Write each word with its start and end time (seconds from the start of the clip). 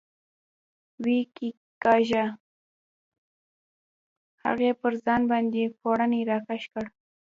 ویې 1.03 1.21
کېکاږه، 1.35 2.25
هغې 4.43 4.71
پر 4.81 4.93
ځان 5.05 5.21
باندې 5.31 5.63
پوړنی 5.79 6.21
را 6.29 6.37
کش 6.47 6.63
کړ. 6.73 6.85